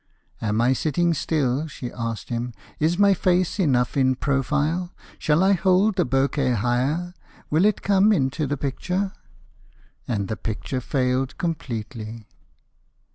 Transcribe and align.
"Am 0.41 0.61
I 0.61 0.73
sitting 0.73 1.13
still?" 1.13 1.67
she 1.67 1.91
asked 1.93 2.29
him. 2.29 2.55
"Is 2.79 2.97
my 2.97 3.13
face 3.13 3.59
enough 3.59 3.95
in 3.95 4.15
profile? 4.15 4.95
Shall 5.19 5.43
I 5.43 5.53
hold 5.53 5.95
the 5.97 6.05
bouquet 6.05 6.53
higher? 6.53 7.13
Will 7.51 7.65
it 7.65 7.83
come 7.83 8.11
into 8.11 8.47
the 8.47 8.57
picture?" 8.57 9.13
And 10.07 10.27
the 10.27 10.37
picture 10.37 10.81
failed 10.81 11.37
completely. 11.37 12.25